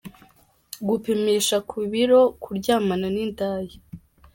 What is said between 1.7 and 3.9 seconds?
biro: kuryamana n’indaya.